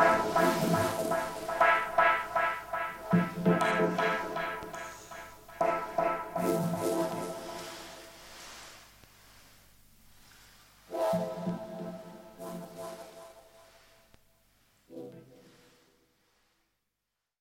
[0.00, 0.29] Bye.